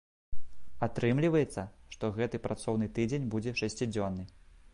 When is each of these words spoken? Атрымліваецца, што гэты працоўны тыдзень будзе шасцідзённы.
Атрымліваецца, 0.87 1.65
што 1.97 2.11
гэты 2.17 2.37
працоўны 2.47 2.91
тыдзень 2.97 3.29
будзе 3.37 3.51
шасцідзённы. 3.63 4.23